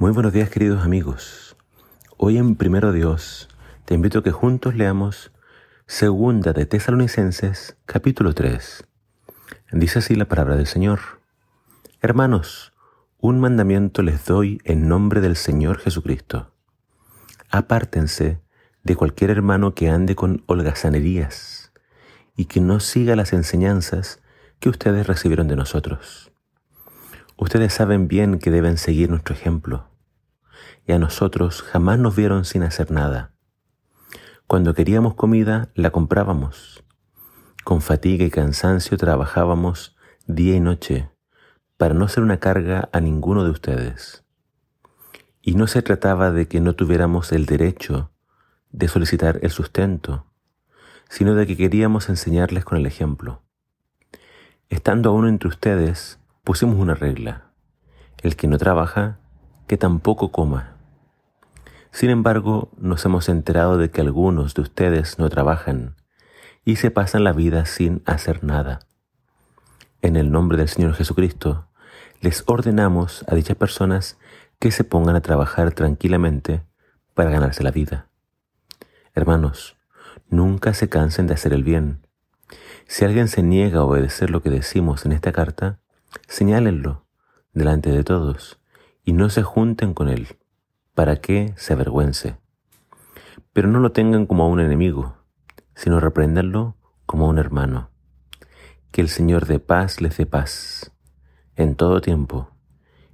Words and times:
Muy 0.00 0.12
buenos 0.12 0.32
días 0.32 0.48
queridos 0.48 0.82
amigos. 0.82 1.58
Hoy 2.16 2.38
en 2.38 2.56
Primero 2.56 2.90
Dios 2.90 3.50
te 3.84 3.92
invito 3.92 4.20
a 4.20 4.22
que 4.22 4.30
juntos 4.30 4.74
leamos 4.74 5.30
Segunda 5.86 6.54
de 6.54 6.64
Tesalonicenses 6.64 7.76
capítulo 7.84 8.32
3. 8.32 8.82
Dice 9.72 9.98
así 9.98 10.14
la 10.14 10.24
palabra 10.24 10.56
del 10.56 10.66
Señor. 10.66 11.00
Hermanos, 12.00 12.72
un 13.18 13.40
mandamiento 13.40 14.00
les 14.00 14.24
doy 14.24 14.62
en 14.64 14.88
nombre 14.88 15.20
del 15.20 15.36
Señor 15.36 15.76
Jesucristo. 15.76 16.50
Apártense 17.50 18.40
de 18.82 18.96
cualquier 18.96 19.28
hermano 19.28 19.74
que 19.74 19.90
ande 19.90 20.16
con 20.16 20.44
holgazanerías 20.46 21.72
y 22.34 22.46
que 22.46 22.62
no 22.62 22.80
siga 22.80 23.16
las 23.16 23.34
enseñanzas 23.34 24.22
que 24.60 24.70
ustedes 24.70 25.06
recibieron 25.06 25.46
de 25.46 25.56
nosotros. 25.56 26.32
Ustedes 27.36 27.74
saben 27.74 28.08
bien 28.08 28.38
que 28.38 28.50
deben 28.50 28.78
seguir 28.78 29.10
nuestro 29.10 29.34
ejemplo, 29.34 29.89
y 30.86 30.92
a 30.92 30.98
nosotros 30.98 31.62
jamás 31.62 31.98
nos 31.98 32.16
vieron 32.16 32.44
sin 32.44 32.62
hacer 32.62 32.90
nada. 32.90 33.32
Cuando 34.46 34.74
queríamos 34.74 35.14
comida, 35.14 35.68
la 35.74 35.90
comprábamos. 35.90 36.82
Con 37.62 37.82
fatiga 37.82 38.24
y 38.24 38.30
cansancio 38.30 38.96
trabajábamos 38.96 39.96
día 40.26 40.56
y 40.56 40.60
noche 40.60 41.10
para 41.76 41.94
no 41.94 42.08
ser 42.08 42.24
una 42.24 42.40
carga 42.40 42.88
a 42.92 43.00
ninguno 43.00 43.44
de 43.44 43.50
ustedes. 43.50 44.24
Y 45.40 45.54
no 45.54 45.68
se 45.68 45.82
trataba 45.82 46.32
de 46.32 46.48
que 46.48 46.60
no 46.60 46.74
tuviéramos 46.74 47.30
el 47.30 47.46
derecho 47.46 48.10
de 48.72 48.88
solicitar 48.88 49.38
el 49.42 49.50
sustento, 49.50 50.26
sino 51.08 51.34
de 51.34 51.46
que 51.46 51.56
queríamos 51.56 52.08
enseñarles 52.08 52.64
con 52.64 52.76
el 52.76 52.86
ejemplo. 52.86 53.42
Estando 54.68 55.10
aún 55.10 55.28
entre 55.28 55.48
ustedes, 55.48 56.18
pusimos 56.42 56.76
una 56.76 56.94
regla. 56.94 57.52
El 58.18 58.34
que 58.34 58.48
no 58.48 58.58
trabaja, 58.58 59.19
que 59.70 59.76
tampoco 59.76 60.32
coma. 60.32 60.74
Sin 61.92 62.10
embargo, 62.10 62.72
nos 62.76 63.04
hemos 63.04 63.28
enterado 63.28 63.78
de 63.78 63.88
que 63.88 64.00
algunos 64.00 64.54
de 64.54 64.62
ustedes 64.62 65.20
no 65.20 65.30
trabajan 65.30 65.94
y 66.64 66.74
se 66.74 66.90
pasan 66.90 67.22
la 67.22 67.32
vida 67.32 67.64
sin 67.66 68.02
hacer 68.04 68.42
nada. 68.42 68.80
En 70.02 70.16
el 70.16 70.32
nombre 70.32 70.58
del 70.58 70.66
Señor 70.66 70.94
Jesucristo, 70.94 71.68
les 72.20 72.42
ordenamos 72.48 73.24
a 73.28 73.36
dichas 73.36 73.56
personas 73.56 74.18
que 74.58 74.72
se 74.72 74.82
pongan 74.82 75.14
a 75.14 75.20
trabajar 75.20 75.70
tranquilamente 75.70 76.64
para 77.14 77.30
ganarse 77.30 77.62
la 77.62 77.70
vida. 77.70 78.08
Hermanos, 79.14 79.76
nunca 80.28 80.74
se 80.74 80.88
cansen 80.88 81.28
de 81.28 81.34
hacer 81.34 81.52
el 81.52 81.62
bien. 81.62 82.04
Si 82.88 83.04
alguien 83.04 83.28
se 83.28 83.44
niega 83.44 83.78
a 83.78 83.84
obedecer 83.84 84.30
lo 84.30 84.42
que 84.42 84.50
decimos 84.50 85.06
en 85.06 85.12
esta 85.12 85.30
carta, 85.30 85.78
Señálenlo 86.26 87.06
delante 87.52 87.90
de 87.90 88.02
todos 88.02 88.59
y 89.04 89.12
no 89.12 89.30
se 89.30 89.42
junten 89.42 89.94
con 89.94 90.08
él 90.08 90.28
para 90.94 91.16
que 91.16 91.52
se 91.56 91.72
avergüence. 91.72 92.36
Pero 93.52 93.68
no 93.68 93.80
lo 93.80 93.92
tengan 93.92 94.26
como 94.26 94.44
a 94.44 94.48
un 94.48 94.60
enemigo, 94.60 95.16
sino 95.74 96.00
repréndanlo 96.00 96.76
como 97.06 97.26
a 97.26 97.28
un 97.28 97.38
hermano. 97.38 97.90
Que 98.90 99.00
el 99.00 99.08
Señor 99.08 99.46
de 99.46 99.60
paz 99.60 100.00
les 100.00 100.16
dé 100.16 100.26
paz 100.26 100.92
en 101.56 101.74
todo 101.74 102.00
tiempo 102.00 102.50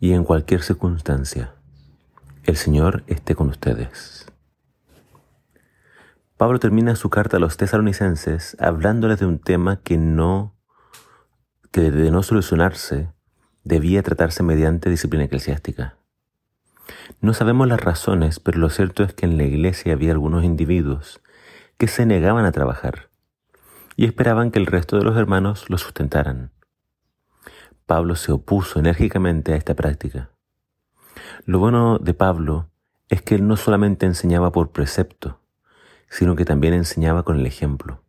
y 0.00 0.12
en 0.12 0.24
cualquier 0.24 0.62
circunstancia. 0.62 1.54
El 2.44 2.56
Señor 2.56 3.04
esté 3.06 3.34
con 3.34 3.48
ustedes. 3.48 4.26
Pablo 6.36 6.60
termina 6.60 6.94
su 6.94 7.10
carta 7.10 7.36
a 7.36 7.40
los 7.40 7.56
tesalonicenses 7.56 8.56
hablándoles 8.60 9.18
de 9.18 9.26
un 9.26 9.40
tema 9.40 9.80
que 9.82 9.98
no 9.98 10.54
que 11.72 11.90
de 11.90 12.10
no 12.10 12.22
solucionarse 12.22 13.12
debía 13.68 14.02
tratarse 14.02 14.42
mediante 14.42 14.88
disciplina 14.88 15.24
eclesiástica. 15.24 15.96
No 17.20 17.34
sabemos 17.34 17.68
las 17.68 17.80
razones, 17.80 18.40
pero 18.40 18.58
lo 18.58 18.70
cierto 18.70 19.04
es 19.04 19.12
que 19.12 19.26
en 19.26 19.36
la 19.36 19.44
iglesia 19.44 19.92
había 19.92 20.12
algunos 20.12 20.42
individuos 20.42 21.20
que 21.76 21.86
se 21.86 22.06
negaban 22.06 22.46
a 22.46 22.52
trabajar 22.52 23.10
y 23.94 24.06
esperaban 24.06 24.50
que 24.50 24.58
el 24.58 24.66
resto 24.66 24.96
de 24.96 25.04
los 25.04 25.16
hermanos 25.18 25.68
los 25.68 25.82
sustentaran. 25.82 26.50
Pablo 27.84 28.16
se 28.16 28.32
opuso 28.32 28.78
enérgicamente 28.78 29.52
a 29.52 29.56
esta 29.56 29.74
práctica. 29.74 30.30
Lo 31.44 31.58
bueno 31.58 31.98
de 31.98 32.14
Pablo 32.14 32.70
es 33.10 33.20
que 33.20 33.34
él 33.34 33.46
no 33.46 33.56
solamente 33.56 34.06
enseñaba 34.06 34.50
por 34.50 34.70
precepto, 34.70 35.40
sino 36.08 36.36
que 36.36 36.46
también 36.46 36.72
enseñaba 36.72 37.22
con 37.22 37.38
el 37.38 37.46
ejemplo. 37.46 38.02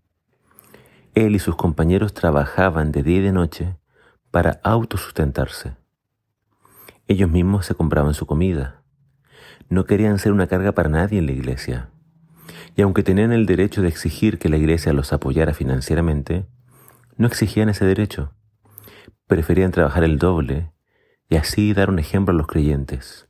Él 1.16 1.36
y 1.36 1.40
sus 1.40 1.56
compañeros 1.58 2.14
trabajaban 2.14 2.94
de 2.94 3.03
día 3.03 3.18
y 3.18 3.22
de 3.22 3.31
noche 3.34 3.75
para 4.32 4.60
autosustentarse. 4.64 5.76
Ellos 7.08 7.30
mismos 7.30 7.66
se 7.66 7.76
compraban 7.76 8.14
su 8.14 8.26
comida. 8.26 8.84
No 9.68 9.86
querían 9.86 10.20
ser 10.20 10.32
una 10.32 10.48
carga 10.48 10.74
para 10.74 10.90
nadie 10.90 11.20
en 11.20 11.26
la 11.26 11.32
iglesia. 11.32 11.90
Y 12.76 12.82
aunque 12.82 13.04
tenían 13.04 13.32
el 13.32 13.46
derecho 13.46 13.82
de 13.82 13.88
exigir 13.88 14.38
que 14.38 14.50
la 14.50 14.58
iglesia 14.58 14.94
los 14.94 15.12
apoyara 15.12 15.54
financieramente, 15.54 16.46
no 17.18 17.28
exigían 17.28 17.70
ese 17.70 17.86
derecho. 17.86 18.34
Preferían 19.28 19.72
trabajar 19.72 20.04
el 20.04 20.18
doble 20.18 20.72
y 21.30 21.36
así 21.36 21.74
dar 21.74 21.90
un 21.90 22.00
ejemplo 22.00 22.34
a 22.34 22.38
los 22.38 22.48
creyentes. 22.48 23.28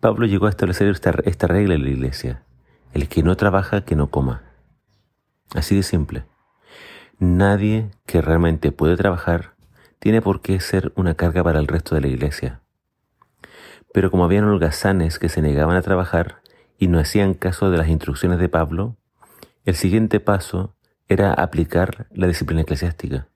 Pablo 0.00 0.26
llegó 0.26 0.46
a 0.46 0.50
establecer 0.50 0.88
esta, 0.88 1.10
esta 1.24 1.46
regla 1.46 1.74
en 1.74 1.84
la 1.84 1.90
iglesia. 1.90 2.44
El 2.92 3.08
que 3.08 3.22
no 3.22 3.36
trabaja, 3.36 3.84
que 3.84 3.96
no 3.96 4.10
coma. 4.10 4.42
Así 5.54 5.74
de 5.74 5.82
simple. 5.82 6.24
Nadie 7.18 7.90
que 8.06 8.20
realmente 8.20 8.72
puede 8.72 8.96
trabajar 8.96 9.57
tiene 9.98 10.22
por 10.22 10.40
qué 10.40 10.60
ser 10.60 10.92
una 10.96 11.14
carga 11.14 11.42
para 11.42 11.58
el 11.58 11.66
resto 11.66 11.94
de 11.94 12.02
la 12.02 12.08
iglesia. 12.08 12.60
Pero 13.92 14.10
como 14.10 14.24
habían 14.24 14.44
holgazanes 14.44 15.18
que 15.18 15.28
se 15.28 15.42
negaban 15.42 15.76
a 15.76 15.82
trabajar 15.82 16.42
y 16.78 16.88
no 16.88 16.98
hacían 16.98 17.34
caso 17.34 17.70
de 17.70 17.78
las 17.78 17.88
instrucciones 17.88 18.38
de 18.38 18.48
Pablo, 18.48 18.96
el 19.64 19.74
siguiente 19.74 20.20
paso 20.20 20.74
era 21.08 21.32
aplicar 21.32 22.06
la 22.10 22.26
disciplina 22.26 22.62
eclesiástica. 22.62 23.28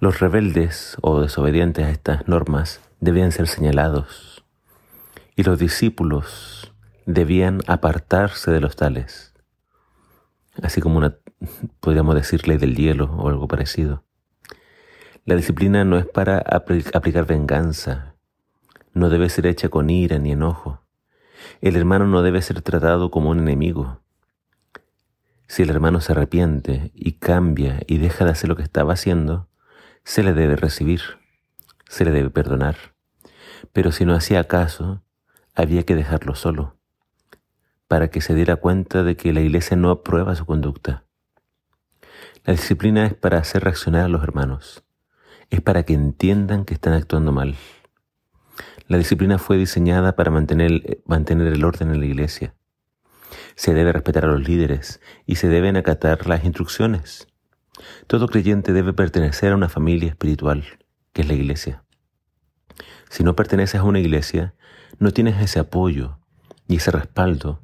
Los 0.00 0.20
rebeldes 0.20 0.96
o 1.00 1.20
desobedientes 1.20 1.84
a 1.84 1.90
estas 1.90 2.28
normas 2.28 2.80
debían 3.00 3.32
ser 3.32 3.48
señalados 3.48 4.44
y 5.34 5.42
los 5.42 5.58
discípulos 5.58 6.72
debían 7.06 7.62
apartarse 7.66 8.50
de 8.50 8.60
los 8.60 8.76
tales, 8.76 9.34
así 10.62 10.80
como 10.80 10.98
una 10.98 11.16
podríamos 11.80 12.14
decir 12.14 12.46
ley 12.46 12.58
del 12.58 12.76
hielo 12.76 13.06
o 13.16 13.28
algo 13.28 13.48
parecido. 13.48 14.04
La 15.28 15.36
disciplina 15.36 15.84
no 15.84 15.98
es 15.98 16.06
para 16.06 16.38
aplicar 16.38 17.26
venganza, 17.26 18.14
no 18.94 19.10
debe 19.10 19.28
ser 19.28 19.44
hecha 19.46 19.68
con 19.68 19.90
ira 19.90 20.18
ni 20.18 20.32
enojo. 20.32 20.80
El 21.60 21.76
hermano 21.76 22.06
no 22.06 22.22
debe 22.22 22.40
ser 22.40 22.62
tratado 22.62 23.10
como 23.10 23.28
un 23.28 23.38
enemigo. 23.38 24.00
Si 25.46 25.64
el 25.64 25.68
hermano 25.68 26.00
se 26.00 26.12
arrepiente 26.12 26.92
y 26.94 27.18
cambia 27.18 27.80
y 27.86 27.98
deja 27.98 28.24
de 28.24 28.30
hacer 28.30 28.48
lo 28.48 28.56
que 28.56 28.62
estaba 28.62 28.94
haciendo, 28.94 29.50
se 30.02 30.22
le 30.22 30.32
debe 30.32 30.56
recibir, 30.56 31.02
se 31.90 32.06
le 32.06 32.10
debe 32.10 32.30
perdonar. 32.30 32.94
Pero 33.74 33.92
si 33.92 34.06
no 34.06 34.14
hacía 34.14 34.44
caso, 34.44 35.02
había 35.54 35.82
que 35.82 35.94
dejarlo 35.94 36.36
solo, 36.36 36.78
para 37.86 38.08
que 38.08 38.22
se 38.22 38.34
diera 38.34 38.56
cuenta 38.56 39.02
de 39.02 39.18
que 39.18 39.34
la 39.34 39.42
iglesia 39.42 39.76
no 39.76 39.90
aprueba 39.90 40.34
su 40.36 40.46
conducta. 40.46 41.04
La 42.46 42.54
disciplina 42.54 43.04
es 43.04 43.12
para 43.12 43.36
hacer 43.36 43.64
reaccionar 43.64 44.06
a 44.06 44.08
los 44.08 44.22
hermanos, 44.22 44.87
es 45.50 45.60
para 45.60 45.84
que 45.84 45.94
entiendan 45.94 46.64
que 46.64 46.74
están 46.74 46.92
actuando 46.92 47.32
mal. 47.32 47.56
La 48.86 48.98
disciplina 48.98 49.38
fue 49.38 49.56
diseñada 49.56 50.16
para 50.16 50.30
mantener, 50.30 51.02
mantener 51.06 51.48
el 51.48 51.64
orden 51.64 51.90
en 51.90 52.00
la 52.00 52.06
iglesia. 52.06 52.54
Se 53.54 53.74
debe 53.74 53.92
respetar 53.92 54.24
a 54.24 54.28
los 54.28 54.46
líderes 54.46 55.00
y 55.26 55.36
se 55.36 55.48
deben 55.48 55.76
acatar 55.76 56.26
las 56.26 56.44
instrucciones. 56.44 57.28
Todo 58.06 58.28
creyente 58.28 58.72
debe 58.72 58.92
pertenecer 58.92 59.52
a 59.52 59.56
una 59.56 59.68
familia 59.68 60.10
espiritual, 60.10 60.64
que 61.12 61.22
es 61.22 61.28
la 61.28 61.34
iglesia. 61.34 61.84
Si 63.10 63.24
no 63.24 63.36
perteneces 63.36 63.80
a 63.80 63.84
una 63.84 64.00
iglesia, 64.00 64.54
no 64.98 65.12
tienes 65.12 65.40
ese 65.40 65.60
apoyo 65.60 66.18
y 66.66 66.76
ese 66.76 66.90
respaldo 66.90 67.62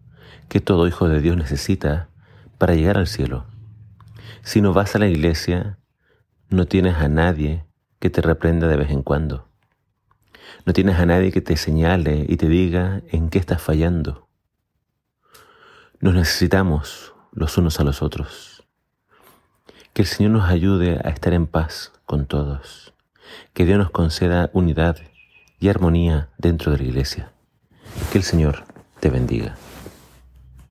que 0.48 0.60
todo 0.60 0.87
hijo 0.87 1.08
de 1.08 1.20
Dios 1.20 1.37
necesita 1.37 2.08
para 2.58 2.75
llegar 2.75 2.96
al 2.98 3.06
cielo. 3.06 3.46
Si 4.42 4.60
no 4.60 4.72
vas 4.72 4.94
a 4.94 4.98
la 4.98 5.08
iglesia, 5.08 5.78
no 6.50 6.66
tienes 6.66 6.96
a 6.96 7.08
nadie 7.08 7.64
que 8.04 8.10
te 8.10 8.20
reprenda 8.20 8.68
de 8.68 8.76
vez 8.76 8.90
en 8.90 9.02
cuando. 9.02 9.48
No 10.66 10.74
tienes 10.74 10.98
a 10.98 11.06
nadie 11.06 11.32
que 11.32 11.40
te 11.40 11.56
señale 11.56 12.26
y 12.28 12.36
te 12.36 12.48
diga 12.48 13.00
en 13.10 13.30
qué 13.30 13.38
estás 13.38 13.62
fallando. 13.62 14.28
Nos 16.00 16.12
necesitamos 16.12 17.14
los 17.32 17.56
unos 17.56 17.80
a 17.80 17.82
los 17.82 18.02
otros. 18.02 18.62
Que 19.94 20.02
el 20.02 20.06
Señor 20.06 20.32
nos 20.32 20.50
ayude 20.50 21.00
a 21.02 21.08
estar 21.08 21.32
en 21.32 21.46
paz 21.46 21.92
con 22.04 22.26
todos. 22.26 22.92
Que 23.54 23.64
Dios 23.64 23.78
nos 23.78 23.90
conceda 23.90 24.50
unidad 24.52 24.98
y 25.58 25.70
armonía 25.70 26.28
dentro 26.36 26.72
de 26.72 26.76
la 26.76 26.84
iglesia. 26.84 27.32
Que 28.12 28.18
el 28.18 28.24
Señor 28.24 28.64
te 29.00 29.08
bendiga. 29.08 29.56